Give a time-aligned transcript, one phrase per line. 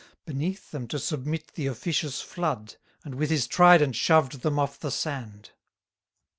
[0.25, 4.89] Beneath them to submit the officious flood; And with his trident shoved them off the
[4.89, 5.51] sand.